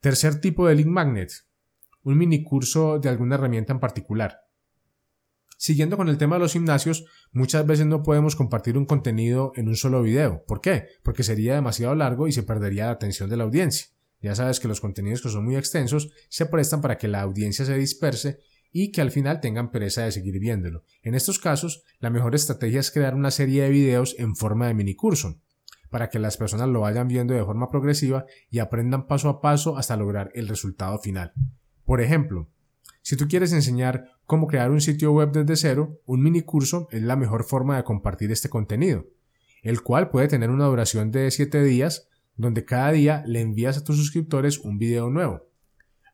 Tercer 0.00 0.40
tipo 0.40 0.66
de 0.66 0.74
link 0.74 0.88
magnet, 0.88 1.32
un 2.02 2.18
mini 2.18 2.42
curso 2.42 2.98
de 2.98 3.08
alguna 3.08 3.36
herramienta 3.36 3.72
en 3.72 3.80
particular. 3.80 4.40
Siguiendo 5.56 5.96
con 5.96 6.08
el 6.08 6.18
tema 6.18 6.36
de 6.36 6.40
los 6.40 6.54
gimnasios, 6.54 7.04
muchas 7.30 7.64
veces 7.64 7.86
no 7.86 8.02
podemos 8.02 8.34
compartir 8.34 8.76
un 8.76 8.84
contenido 8.84 9.52
en 9.54 9.68
un 9.68 9.76
solo 9.76 10.02
video. 10.02 10.44
¿Por 10.44 10.60
qué? 10.60 10.88
Porque 11.04 11.22
sería 11.22 11.54
demasiado 11.54 11.94
largo 11.94 12.26
y 12.26 12.32
se 12.32 12.42
perdería 12.42 12.86
la 12.86 12.92
atención 12.92 13.30
de 13.30 13.36
la 13.36 13.44
audiencia. 13.44 13.86
Ya 14.20 14.34
sabes 14.34 14.58
que 14.58 14.66
los 14.66 14.80
contenidos 14.80 15.22
que 15.22 15.28
son 15.28 15.44
muy 15.44 15.54
extensos 15.54 16.10
se 16.28 16.46
prestan 16.46 16.80
para 16.80 16.98
que 16.98 17.06
la 17.06 17.20
audiencia 17.20 17.64
se 17.64 17.78
disperse 17.78 18.40
y 18.72 18.90
que 18.90 19.02
al 19.02 19.10
final 19.10 19.40
tengan 19.40 19.70
pereza 19.70 20.02
de 20.02 20.12
seguir 20.12 20.38
viéndolo. 20.40 20.84
En 21.02 21.14
estos 21.14 21.38
casos, 21.38 21.82
la 22.00 22.10
mejor 22.10 22.34
estrategia 22.34 22.80
es 22.80 22.90
crear 22.90 23.14
una 23.14 23.30
serie 23.30 23.62
de 23.62 23.70
videos 23.70 24.16
en 24.18 24.34
forma 24.34 24.66
de 24.66 24.74
minicurso, 24.74 25.40
para 25.90 26.08
que 26.08 26.18
las 26.18 26.38
personas 26.38 26.68
lo 26.68 26.80
vayan 26.80 27.06
viendo 27.06 27.34
de 27.34 27.44
forma 27.44 27.68
progresiva 27.68 28.24
y 28.50 28.60
aprendan 28.60 29.06
paso 29.06 29.28
a 29.28 29.42
paso 29.42 29.76
hasta 29.76 29.96
lograr 29.96 30.30
el 30.34 30.48
resultado 30.48 30.98
final. 30.98 31.32
Por 31.84 32.00
ejemplo, 32.00 32.48
si 33.02 33.16
tú 33.16 33.28
quieres 33.28 33.52
enseñar 33.52 34.06
cómo 34.24 34.46
crear 34.46 34.70
un 34.70 34.80
sitio 34.80 35.12
web 35.12 35.32
desde 35.32 35.56
cero, 35.56 36.00
un 36.06 36.22
minicurso 36.22 36.88
es 36.90 37.02
la 37.02 37.16
mejor 37.16 37.44
forma 37.44 37.76
de 37.76 37.84
compartir 37.84 38.32
este 38.32 38.48
contenido, 38.48 39.06
el 39.62 39.82
cual 39.82 40.08
puede 40.08 40.28
tener 40.28 40.50
una 40.50 40.66
duración 40.66 41.10
de 41.10 41.30
7 41.30 41.62
días 41.62 42.08
donde 42.36 42.64
cada 42.64 42.92
día 42.92 43.22
le 43.26 43.40
envías 43.40 43.76
a 43.76 43.84
tus 43.84 43.96
suscriptores 43.96 44.58
un 44.58 44.78
video 44.78 45.10
nuevo. 45.10 45.42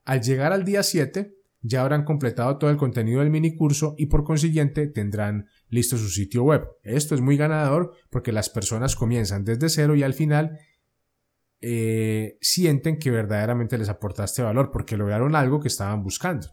Al 0.05 0.23
llegar 0.23 0.53
al 0.53 0.65
día 0.65 0.83
7, 0.83 1.38
ya 1.61 1.83
habrán 1.83 2.05
completado 2.05 2.59
todo 2.59 2.71
el 2.71 2.77
contenido 2.77 3.21
del 3.21 3.31
mini 3.31 3.57
curso 3.57 3.95
y 3.99 4.07
por 4.07 4.25
consiguiente 4.25 4.87
tendrán 4.87 5.49
listo 5.69 5.97
su 5.97 6.09
sitio 6.09 6.45
web. 6.45 6.67
Esto 6.83 7.15
es 7.15 7.21
muy 7.21 7.37
ganador 7.37 7.93
porque 8.11 8.33
las 8.33 8.49
personas 8.49 8.97
comienzan 8.97 9.45
desde 9.45 9.69
cero 9.69 9.97
y 9.97 10.03
al 10.03 10.15
final 10.15 10.59
eh, 11.61 12.39
sienten 12.41 12.99
que 12.99 13.11
verdaderamente 13.11 13.79
les 13.79 13.89
aportaste 13.89 14.43
valor 14.43 14.71
porque 14.71 14.97
lograron 14.97 15.35
algo 15.35 15.61
que 15.61 15.69
estaban 15.69 16.03
buscando. 16.03 16.49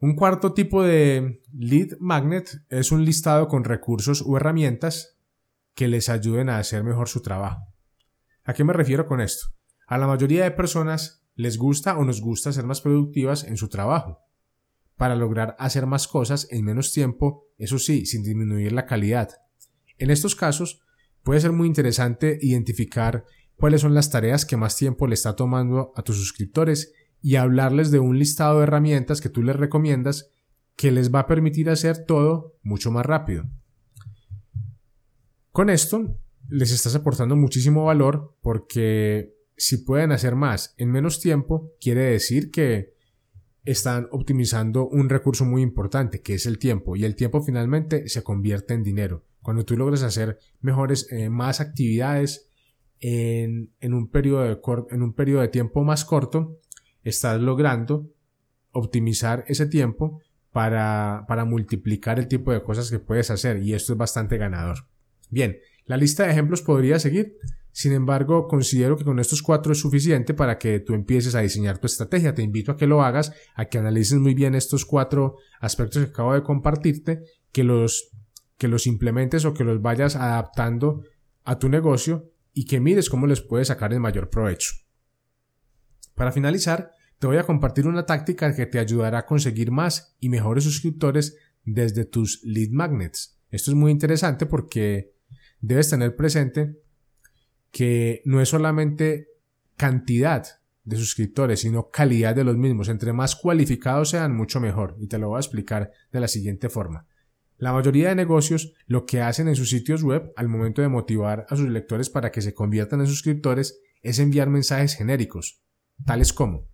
Un 0.00 0.14
cuarto 0.14 0.54
tipo 0.54 0.84
de 0.84 1.42
lead 1.52 1.96
magnet 1.98 2.48
es 2.68 2.92
un 2.92 3.04
listado 3.04 3.48
con 3.48 3.64
recursos 3.64 4.22
u 4.22 4.36
herramientas 4.36 5.18
que 5.74 5.88
les 5.88 6.08
ayuden 6.08 6.50
a 6.50 6.58
hacer 6.58 6.84
mejor 6.84 7.08
su 7.08 7.22
trabajo. 7.22 7.62
¿A 8.44 8.52
qué 8.52 8.62
me 8.62 8.72
refiero 8.72 9.06
con 9.06 9.20
esto? 9.20 9.48
A 9.86 9.98
la 9.98 10.06
mayoría 10.06 10.44
de 10.44 10.50
personas 10.50 11.17
les 11.38 11.56
gusta 11.56 11.96
o 11.96 12.04
nos 12.04 12.20
gusta 12.20 12.52
ser 12.52 12.66
más 12.66 12.80
productivas 12.80 13.44
en 13.44 13.56
su 13.56 13.68
trabajo, 13.68 14.18
para 14.96 15.14
lograr 15.14 15.54
hacer 15.60 15.86
más 15.86 16.08
cosas 16.08 16.48
en 16.50 16.64
menos 16.64 16.92
tiempo, 16.92 17.46
eso 17.58 17.78
sí, 17.78 18.06
sin 18.06 18.24
disminuir 18.24 18.72
la 18.72 18.86
calidad. 18.86 19.30
En 19.98 20.10
estos 20.10 20.34
casos, 20.34 20.80
puede 21.22 21.40
ser 21.40 21.52
muy 21.52 21.68
interesante 21.68 22.40
identificar 22.42 23.24
cuáles 23.54 23.82
son 23.82 23.94
las 23.94 24.10
tareas 24.10 24.44
que 24.44 24.56
más 24.56 24.74
tiempo 24.76 25.06
le 25.06 25.14
está 25.14 25.36
tomando 25.36 25.92
a 25.94 26.02
tus 26.02 26.16
suscriptores 26.16 26.92
y 27.22 27.36
hablarles 27.36 27.92
de 27.92 28.00
un 28.00 28.18
listado 28.18 28.58
de 28.58 28.64
herramientas 28.64 29.20
que 29.20 29.28
tú 29.28 29.44
les 29.44 29.54
recomiendas 29.54 30.32
que 30.74 30.90
les 30.90 31.14
va 31.14 31.20
a 31.20 31.26
permitir 31.28 31.70
hacer 31.70 32.04
todo 32.04 32.56
mucho 32.64 32.90
más 32.90 33.06
rápido. 33.06 33.44
Con 35.52 35.70
esto 35.70 36.18
les 36.48 36.72
estás 36.72 36.96
aportando 36.96 37.36
muchísimo 37.36 37.84
valor 37.84 38.34
porque 38.42 39.37
si 39.58 39.78
pueden 39.78 40.12
hacer 40.12 40.36
más 40.36 40.74
en 40.78 40.90
menos 40.90 41.20
tiempo, 41.20 41.72
quiere 41.80 42.02
decir 42.02 42.50
que 42.50 42.94
están 43.64 44.08
optimizando 44.12 44.88
un 44.88 45.10
recurso 45.10 45.44
muy 45.44 45.62
importante, 45.62 46.22
que 46.22 46.34
es 46.34 46.46
el 46.46 46.58
tiempo, 46.58 46.96
y 46.96 47.04
el 47.04 47.16
tiempo 47.16 47.42
finalmente 47.42 48.08
se 48.08 48.22
convierte 48.22 48.72
en 48.72 48.82
dinero. 48.82 49.24
Cuando 49.42 49.64
tú 49.64 49.76
logras 49.76 50.02
hacer 50.02 50.38
mejores, 50.60 51.08
eh, 51.10 51.28
más 51.28 51.60
actividades 51.60 52.50
en, 53.00 53.70
un 53.82 54.08
periodo 54.10 54.44
de 54.44 54.58
en 54.90 55.02
un 55.02 55.14
de 55.14 55.48
tiempo 55.48 55.84
más 55.84 56.04
corto, 56.04 56.60
estás 57.02 57.40
logrando 57.40 58.10
optimizar 58.72 59.44
ese 59.48 59.66
tiempo 59.66 60.20
para, 60.52 61.24
para 61.28 61.44
multiplicar 61.44 62.18
el 62.18 62.28
tipo 62.28 62.52
de 62.52 62.62
cosas 62.62 62.90
que 62.90 63.00
puedes 63.00 63.30
hacer, 63.30 63.62
y 63.62 63.74
esto 63.74 63.92
es 63.92 63.98
bastante 63.98 64.38
ganador. 64.38 64.86
Bien, 65.30 65.58
la 65.84 65.96
lista 65.96 66.24
de 66.24 66.30
ejemplos 66.30 66.62
podría 66.62 66.98
seguir. 66.98 67.36
Sin 67.78 67.92
embargo, 67.92 68.48
considero 68.48 68.96
que 68.96 69.04
con 69.04 69.20
estos 69.20 69.40
cuatro 69.40 69.70
es 69.70 69.78
suficiente 69.78 70.34
para 70.34 70.58
que 70.58 70.80
tú 70.80 70.94
empieces 70.94 71.36
a 71.36 71.42
diseñar 71.42 71.78
tu 71.78 71.86
estrategia. 71.86 72.34
Te 72.34 72.42
invito 72.42 72.72
a 72.72 72.76
que 72.76 72.88
lo 72.88 73.04
hagas, 73.04 73.32
a 73.54 73.66
que 73.66 73.78
analices 73.78 74.18
muy 74.18 74.34
bien 74.34 74.56
estos 74.56 74.84
cuatro 74.84 75.36
aspectos 75.60 76.02
que 76.02 76.10
acabo 76.10 76.34
de 76.34 76.42
compartirte, 76.42 77.22
que 77.52 77.62
los, 77.62 78.10
que 78.56 78.66
los 78.66 78.88
implementes 78.88 79.44
o 79.44 79.54
que 79.54 79.62
los 79.62 79.80
vayas 79.80 80.16
adaptando 80.16 81.04
a 81.44 81.60
tu 81.60 81.68
negocio 81.68 82.32
y 82.52 82.64
que 82.64 82.80
mires 82.80 83.08
cómo 83.08 83.28
les 83.28 83.42
puedes 83.42 83.68
sacar 83.68 83.92
el 83.92 84.00
mayor 84.00 84.28
provecho. 84.28 84.72
Para 86.16 86.32
finalizar, 86.32 86.90
te 87.20 87.28
voy 87.28 87.36
a 87.36 87.46
compartir 87.46 87.86
una 87.86 88.06
táctica 88.06 88.56
que 88.56 88.66
te 88.66 88.80
ayudará 88.80 89.18
a 89.18 89.26
conseguir 89.26 89.70
más 89.70 90.16
y 90.18 90.30
mejores 90.30 90.64
suscriptores 90.64 91.36
desde 91.62 92.06
tus 92.06 92.40
lead 92.42 92.70
magnets. 92.70 93.38
Esto 93.50 93.70
es 93.70 93.76
muy 93.76 93.92
interesante 93.92 94.46
porque 94.46 95.14
debes 95.60 95.88
tener 95.90 96.16
presente 96.16 96.87
que 97.70 98.22
no 98.24 98.40
es 98.40 98.48
solamente 98.48 99.28
cantidad 99.76 100.46
de 100.84 100.96
suscriptores, 100.96 101.60
sino 101.60 101.90
calidad 101.90 102.34
de 102.34 102.44
los 102.44 102.56
mismos. 102.56 102.88
Entre 102.88 103.12
más 103.12 103.36
cualificados 103.36 104.10
sean, 104.10 104.34
mucho 104.34 104.60
mejor. 104.60 104.96
Y 104.98 105.06
te 105.06 105.18
lo 105.18 105.28
voy 105.28 105.36
a 105.36 105.40
explicar 105.40 105.92
de 106.10 106.20
la 106.20 106.28
siguiente 106.28 106.68
forma. 106.68 107.06
La 107.58 107.72
mayoría 107.72 108.08
de 108.08 108.14
negocios 108.14 108.72
lo 108.86 109.04
que 109.04 109.20
hacen 109.20 109.48
en 109.48 109.56
sus 109.56 109.70
sitios 109.70 110.02
web 110.02 110.32
al 110.36 110.48
momento 110.48 110.80
de 110.80 110.88
motivar 110.88 111.44
a 111.48 111.56
sus 111.56 111.68
lectores 111.68 112.08
para 112.08 112.30
que 112.30 112.40
se 112.40 112.54
conviertan 112.54 113.00
en 113.00 113.06
suscriptores 113.06 113.80
es 114.02 114.18
enviar 114.20 114.48
mensajes 114.48 114.94
genéricos, 114.94 115.60
tales 116.04 116.32
como 116.32 116.68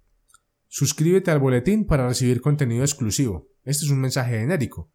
Suscríbete 0.77 1.31
al 1.31 1.39
boletín 1.39 1.87
para 1.87 2.09
recibir 2.09 2.41
contenido 2.41 2.83
exclusivo. 2.83 3.49
Este 3.63 3.85
es 3.85 3.93
un 3.93 4.01
mensaje 4.01 4.41
genérico. 4.41 4.91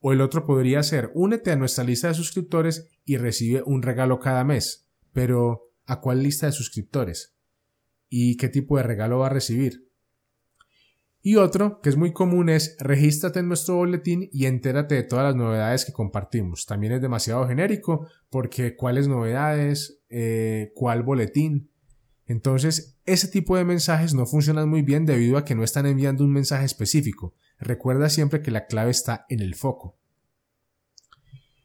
O 0.00 0.12
el 0.12 0.20
otro 0.20 0.44
podría 0.44 0.82
ser 0.82 1.12
Únete 1.14 1.52
a 1.52 1.56
nuestra 1.56 1.84
lista 1.84 2.08
de 2.08 2.14
suscriptores 2.14 2.88
y 3.04 3.16
recibe 3.16 3.62
un 3.64 3.82
regalo 3.82 4.18
cada 4.18 4.42
mes. 4.42 4.83
Pero, 5.14 5.70
¿a 5.86 6.02
cuál 6.02 6.22
lista 6.22 6.44
de 6.44 6.52
suscriptores? 6.52 7.34
¿Y 8.10 8.36
qué 8.36 8.50
tipo 8.50 8.76
de 8.76 8.82
regalo 8.82 9.20
va 9.20 9.28
a 9.28 9.30
recibir? 9.30 9.88
Y 11.22 11.36
otro, 11.36 11.80
que 11.80 11.88
es 11.88 11.96
muy 11.96 12.12
común, 12.12 12.50
es 12.50 12.76
regístrate 12.78 13.38
en 13.38 13.48
nuestro 13.48 13.76
boletín 13.76 14.28
y 14.30 14.44
entérate 14.44 14.94
de 14.94 15.04
todas 15.04 15.24
las 15.24 15.34
novedades 15.34 15.86
que 15.86 15.92
compartimos. 15.94 16.66
También 16.66 16.92
es 16.92 17.00
demasiado 17.00 17.48
genérico 17.48 18.06
porque 18.28 18.76
cuáles 18.76 19.08
novedades, 19.08 20.02
eh, 20.10 20.72
cuál 20.74 21.02
boletín. 21.02 21.70
Entonces, 22.26 22.98
ese 23.06 23.28
tipo 23.28 23.56
de 23.56 23.64
mensajes 23.64 24.12
no 24.12 24.26
funcionan 24.26 24.68
muy 24.68 24.82
bien 24.82 25.06
debido 25.06 25.38
a 25.38 25.46
que 25.46 25.54
no 25.54 25.64
están 25.64 25.86
enviando 25.86 26.24
un 26.24 26.32
mensaje 26.32 26.66
específico. 26.66 27.34
Recuerda 27.58 28.10
siempre 28.10 28.42
que 28.42 28.50
la 28.50 28.66
clave 28.66 28.90
está 28.90 29.24
en 29.30 29.40
el 29.40 29.54
foco. 29.54 29.96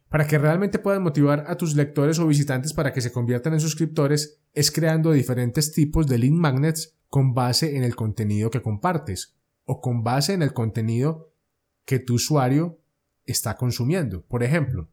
Para 0.09 0.25
que 0.25 0.39
realmente 0.39 0.79
puedas 0.79 0.99
motivar 0.99 1.45
a 1.47 1.55
tus 1.55 1.75
lectores 1.75 2.17
o 2.19 2.27
visitantes 2.27 2.73
para 2.73 2.91
que 2.91 3.01
se 3.01 3.11
conviertan 3.11 3.53
en 3.53 3.59
suscriptores, 3.59 4.41
es 4.53 4.71
creando 4.71 5.11
diferentes 5.11 5.71
tipos 5.71 6.07
de 6.07 6.17
link 6.17 6.33
magnets 6.33 6.97
con 7.09 7.33
base 7.33 7.77
en 7.77 7.83
el 7.83 7.95
contenido 7.95 8.49
que 8.49 8.61
compartes 8.61 9.35
o 9.65 9.81
con 9.81 10.03
base 10.03 10.33
en 10.33 10.41
el 10.41 10.53
contenido 10.53 11.31
que 11.85 11.99
tu 11.99 12.15
usuario 12.15 12.79
está 13.25 13.55
consumiendo. 13.55 14.23
Por 14.23 14.41
ejemplo, 14.43 14.89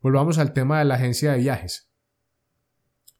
volvamos 0.00 0.38
al 0.38 0.54
tema 0.54 0.78
de 0.78 0.86
la 0.86 0.94
agencia 0.94 1.32
de 1.32 1.38
viajes. 1.38 1.90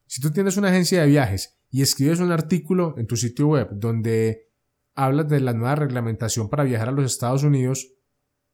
Si 0.06 0.20
tú 0.20 0.30
tienes 0.30 0.56
una 0.56 0.68
agencia 0.68 1.02
de 1.02 1.08
viajes 1.08 1.58
y 1.70 1.82
escribes 1.82 2.20
un 2.20 2.32
artículo 2.32 2.94
en 2.96 3.06
tu 3.06 3.16
sitio 3.16 3.48
web 3.48 3.68
donde 3.72 4.48
hablas 4.94 5.28
de 5.28 5.40
la 5.40 5.52
nueva 5.52 5.76
reglamentación 5.76 6.48
para 6.48 6.64
viajar 6.64 6.88
a 6.88 6.92
los 6.92 7.04
Estados 7.04 7.44
Unidos, 7.44 7.92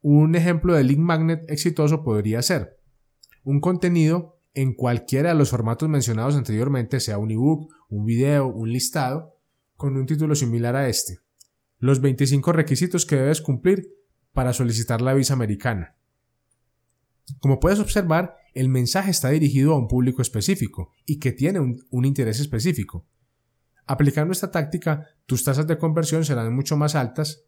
un 0.01 0.35
ejemplo 0.35 0.75
de 0.75 0.83
link 0.83 0.99
magnet 0.99 1.49
exitoso 1.49 2.03
podría 2.03 2.41
ser 2.41 2.77
un 3.43 3.61
contenido 3.61 4.41
en 4.53 4.73
cualquiera 4.73 5.29
de 5.29 5.35
los 5.35 5.51
formatos 5.51 5.87
mencionados 5.87 6.35
anteriormente, 6.35 6.99
sea 6.99 7.17
un 7.17 7.31
ebook, 7.31 7.71
un 7.87 8.05
video, 8.05 8.47
un 8.47 8.73
listado, 8.73 9.37
con 9.77 9.95
un 9.95 10.05
título 10.05 10.35
similar 10.35 10.75
a 10.75 10.89
este. 10.89 11.19
Los 11.79 12.01
25 12.01 12.51
requisitos 12.51 13.05
que 13.05 13.15
debes 13.15 13.39
cumplir 13.39 13.87
para 14.33 14.51
solicitar 14.51 15.01
la 15.01 15.13
visa 15.13 15.33
americana. 15.33 15.95
Como 17.39 17.59
puedes 17.59 17.79
observar, 17.79 18.35
el 18.53 18.67
mensaje 18.67 19.11
está 19.11 19.29
dirigido 19.29 19.73
a 19.73 19.77
un 19.77 19.87
público 19.87 20.21
específico 20.21 20.91
y 21.05 21.19
que 21.19 21.31
tiene 21.31 21.59
un, 21.59 22.05
interés 22.05 22.39
específico. 22.39 23.05
Aplicando 23.85 24.33
esta 24.33 24.51
táctica, 24.51 25.07
tus 25.25 25.43
tasas 25.43 25.67
de 25.67 25.77
conversión 25.77 26.25
serán 26.25 26.53
mucho 26.53 26.75
más 26.75 26.95
altas 26.95 27.43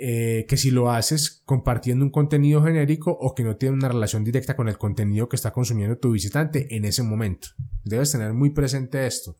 eh, 0.00 0.46
que 0.48 0.56
si 0.56 0.70
lo 0.70 0.92
haces 0.92 1.42
compartiendo 1.44 2.04
un 2.04 2.12
contenido 2.12 2.62
genérico 2.62 3.10
o 3.10 3.34
que 3.34 3.42
no 3.42 3.56
tiene 3.56 3.74
una 3.74 3.88
relación 3.88 4.22
directa 4.22 4.54
con 4.54 4.68
el 4.68 4.78
contenido 4.78 5.28
que 5.28 5.34
está 5.34 5.52
consumiendo 5.52 5.98
tu 5.98 6.12
visitante 6.12 6.76
en 6.76 6.84
ese 6.84 7.02
momento. 7.02 7.48
Debes 7.82 8.12
tener 8.12 8.32
muy 8.32 8.50
presente 8.50 9.08
esto. 9.08 9.38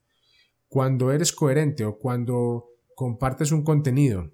Cuando 0.66 1.12
eres 1.12 1.32
coherente 1.32 1.84
o 1.84 1.96
cuando 1.96 2.70
compartes 2.96 3.52
un 3.52 3.62
contenido 3.62 4.32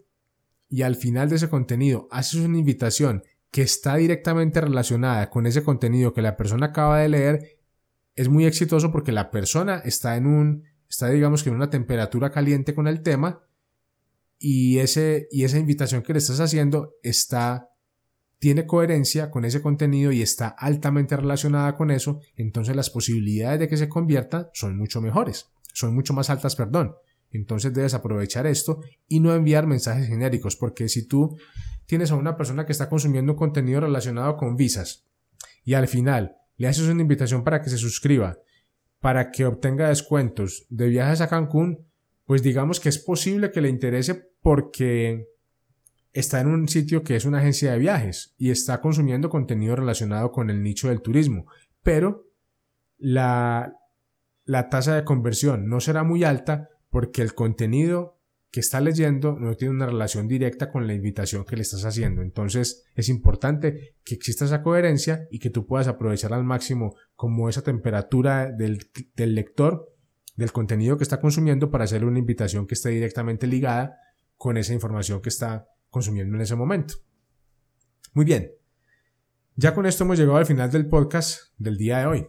y 0.71 0.81
al 0.81 0.97
final 0.97 1.29
de 1.29 1.37
ese 1.37 1.51
contenido 1.51 2.09
haces 2.11 2.41
una 2.41 2.57
invitación 2.57 3.23
que 3.51 3.61
está 3.61 3.97
directamente 3.97 4.63
relacionada 4.63 5.29
con 5.29 5.47
ese 5.47 5.63
contenido 5.63 6.15
que 6.15 6.23
la 6.23 6.39
persona 6.39 6.67
acaba 6.67 7.01
de 7.01 7.11
leer, 7.11 7.59
es 8.17 8.31
muy 8.31 8.47
exitoso 8.47 8.91
porque 8.91 9.13
la 9.13 9.31
persona 9.31 9.83
está 9.85 10.17
en 10.17 10.27
un, 10.27 10.65
está 10.89 11.11
digamos 11.11 11.43
que 11.43 11.51
en 11.51 11.57
una 11.57 11.69
temperatura 11.69 12.31
caliente 12.31 12.75
con 12.75 12.89
el 12.89 13.03
tema 13.03 13.43
y, 14.47 14.79
ese, 14.81 15.27
y 15.31 15.45
esa 15.45 15.57
invitación 15.57 16.03
que 16.03 16.13
le 16.13 16.19
estás 16.19 16.39
haciendo 16.39 16.97
está, 17.03 17.71
tiene 18.39 18.67
coherencia 18.67 19.31
con 19.31 19.47
ese 19.47 19.63
contenido 19.63 20.13
y 20.13 20.21
está 20.21 20.49
altamente 20.49 21.17
relacionada 21.17 21.75
con 21.77 21.91
eso, 21.91 22.21
entonces 22.37 22.77
las 22.77 22.91
posibilidades 22.91 23.59
de 23.59 23.69
que 23.69 23.79
se 23.79 23.89
convierta 23.89 24.51
son 24.53 24.77
mucho 24.77 25.01
mejores, 25.01 25.49
son 25.73 25.95
mucho 25.95 26.13
más 26.13 26.29
altas, 26.29 26.57
perdón. 26.57 26.95
Entonces 27.31 27.73
debes 27.73 27.95
aprovechar 27.95 28.47
esto 28.47 28.83
y 29.09 29.21
no 29.21 29.35
enviar 29.35 29.67
mensajes 29.67 30.09
genéricos, 30.09 30.57
porque 30.57 30.91
si 30.91 31.09
tú 31.09 31.39
tienes 31.87 32.11
a 32.11 32.17
una 32.17 32.37
persona 32.37 32.67
que 32.67 32.73
está 32.73 32.91
consumiendo 32.91 33.37
contenido 33.37 33.81
relacionado 33.81 34.37
con 34.37 34.57
visas 34.57 35.07
y 35.65 35.73
al 35.73 35.89
final 35.89 36.37
le 36.59 36.69
haces 36.69 36.87
una 36.87 37.01
invitación 37.01 37.45
para 37.45 37.63
que 37.63 37.71
se 37.71 37.79
suscriba, 37.79 38.37
para 39.01 39.33
que 39.33 39.47
obtenga 39.47 39.89
descuentos 39.89 40.67
de 40.69 40.89
viajes 40.89 41.23
a 41.23 41.29
Cancún, 41.29 41.87
pues 42.27 42.43
digamos 42.43 42.79
que 42.79 42.91
es 42.91 42.99
posible 42.99 43.51
que 43.51 43.63
le 43.63 43.71
interese 43.71 44.34
porque 44.45 45.31
está 46.13 46.39
en 46.39 46.49
un 46.49 46.69
sitio 46.69 47.03
que 47.03 47.17
es 47.17 47.25
una 47.25 47.39
agencia 47.39 47.73
de 47.73 47.79
viajes 47.79 48.35
y 48.37 48.51
está 48.51 48.83
consumiendo 48.83 49.31
contenido 49.31 49.75
relacionado 49.75 50.33
con 50.33 50.51
el 50.51 50.63
nicho 50.63 50.91
del 50.91 51.01
turismo, 51.01 51.47
pero 51.83 52.29
la, 52.99 53.75
la 54.45 54.69
tasa 54.69 54.97
de 54.97 55.05
conversión 55.05 55.67
no 55.67 55.81
será 55.81 56.05
muy 56.05 56.25
alta 56.25 56.69
porque 56.91 57.23
el 57.23 57.33
contenido 57.35 58.21
que 58.51 58.61
está 58.61 58.83
leyendo 58.83 59.39
no 59.41 59.57
tiene 59.57 59.73
una 59.73 59.87
relación 59.87 60.29
directa 60.29 60.71
con 60.71 60.87
la 60.87 60.93
invitación 60.93 61.47
que 61.47 61.57
le 61.57 61.63
estás 61.63 61.87
haciendo. 61.87 62.21
Entonces 62.21 62.85
es 62.95 63.09
importante 63.09 63.97
que 64.05 64.15
exista 64.15 64.45
esa 64.45 64.63
coherencia 64.63 65.27
y 65.31 65.39
que 65.39 65.49
tú 65.49 65.65
puedas 65.67 65.89
aprovechar 65.89 66.35
al 66.35 66.45
máximo 66.45 66.97
como 67.15 67.49
esa 67.49 67.63
temperatura 67.63 68.53
del, 68.53 68.91
lector 69.17 69.91
del 70.37 70.53
contenido 70.53 70.99
que 70.99 71.05
está 71.05 71.19
consumiendo 71.19 71.71
para 71.71 71.85
hacerle 71.85 72.09
una 72.09 72.19
invitación 72.19 72.67
que 72.67 72.75
esté 72.75 72.91
directamente 72.91 73.47
ligada 73.47 73.97
con 74.45 74.59
esa 74.59 74.75
información 74.75 75.23
que 75.23 75.31
está 75.31 75.67
consumiendo 75.89 76.37
en 76.37 76.43
ese 76.43 76.55
momento. 76.55 76.97
Muy 78.13 78.27
bien. 78.27 78.53
Ya 79.57 79.75
con 79.75 79.87
esto 79.87 80.05
hemos 80.05 80.19
llegado 80.19 80.37
al 80.37 80.45
final 80.45 80.71
del 80.71 80.87
podcast 80.87 81.55
del 81.57 81.79
día 81.79 82.01
de 82.01 82.05
hoy. 82.05 82.27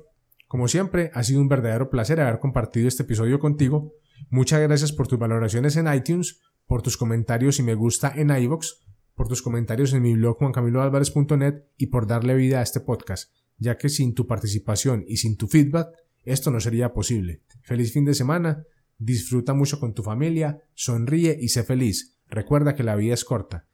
Como 0.47 0.69
siempre, 0.69 1.11
ha 1.13 1.23
sido 1.23 1.41
un 1.41 1.49
verdadero 1.49 1.89
placer 1.89 2.21
haber 2.21 2.39
compartido 2.39 2.87
este 2.87 3.03
episodio 3.03 3.37
contigo 3.37 3.91
Muchas 4.29 4.61
gracias 4.61 4.93
por 4.93 5.09
tus 5.09 5.19
valoraciones 5.19 5.75
en 5.75 5.93
iTunes, 5.93 6.39
por 6.65 6.81
tus 6.81 6.95
comentarios 6.95 7.59
y 7.59 7.63
me 7.63 7.75
gusta 7.75 8.13
en 8.15 8.29
iVoox, 8.29 8.65
por 9.13 9.27
tus 9.27 9.41
comentarios 9.41 9.91
en 9.91 10.01
mi 10.01 10.13
blog 10.13 10.37
juancamiloalvarez.net 10.37 11.65
y 11.75 11.87
por 11.87 12.07
darle 12.07 12.35
vida 12.35 12.61
a 12.61 12.63
este 12.63 12.79
podcast, 12.79 13.33
ya 13.57 13.77
que 13.77 13.89
sin 13.89 14.13
tu 14.13 14.25
participación 14.25 15.03
y 15.05 15.17
sin 15.17 15.35
tu 15.35 15.49
feedback 15.49 15.89
esto 16.23 16.49
no 16.49 16.61
sería 16.61 16.93
posible. 16.93 17.41
Feliz 17.63 17.91
fin 17.91 18.05
de 18.05 18.13
semana, 18.13 18.63
disfruta 18.97 19.53
mucho 19.53 19.79
con 19.79 19.93
tu 19.93 20.03
familia, 20.03 20.63
sonríe 20.73 21.37
y 21.39 21.49
sé 21.49 21.63
feliz. 21.63 22.17
Recuerda 22.27 22.75
que 22.75 22.83
la 22.83 22.95
vida 22.95 23.13
es 23.13 23.25
corta. 23.25 23.67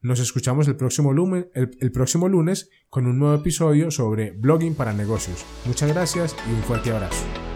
Nos 0.00 0.20
escuchamos 0.20 0.68
el 0.68 0.76
próximo, 0.76 1.12
lunes, 1.12 2.70
con 2.88 3.06
un 3.06 3.18
nuevo 3.18 3.34
episodio 3.34 3.90
sobre 3.90 4.30
blogging 4.32 4.74
para 4.74 4.92
negocios. 4.92 5.44
Muchas 5.64 5.92
gracias 5.92 6.36
y 6.48 6.52
un 6.52 6.62
fuerte 6.62 6.92
abrazo. 6.92 7.55